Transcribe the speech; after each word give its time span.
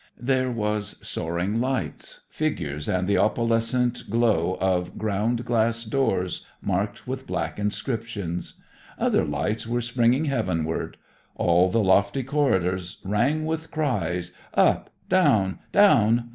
There 0.19 0.49
was 0.49 0.95
soaring 1.07 1.61
lights, 1.61 2.21
figures 2.27 2.89
and 2.89 3.07
the 3.07 3.19
opalescent 3.19 4.09
glow 4.09 4.57
of 4.59 4.97
ground 4.97 5.45
glass 5.45 5.83
doors 5.83 6.43
marked 6.59 7.07
with 7.07 7.27
black 7.27 7.59
inscriptions. 7.59 8.55
Other 8.97 9.23
lights 9.23 9.67
were 9.67 9.79
springing 9.79 10.25
heavenward. 10.25 10.97
All 11.35 11.69
the 11.69 11.83
lofty 11.83 12.23
corridors 12.23 12.97
rang 13.05 13.45
with 13.45 13.69
cries. 13.69 14.31
"Up!" 14.55 14.89
"Down!" 15.07 15.59
"Down!" 15.71 16.29